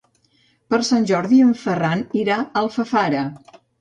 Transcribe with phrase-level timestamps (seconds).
[0.73, 3.23] Per Sant Jordi en Ferran irà a Alfafara.